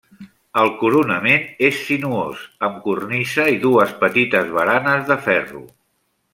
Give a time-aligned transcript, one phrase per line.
[0.61, 5.67] El coronament és sinuós, amb cornisa i dues petites baranes de ferro.